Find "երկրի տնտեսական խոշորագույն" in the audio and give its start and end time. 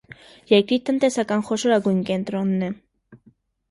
0.51-2.03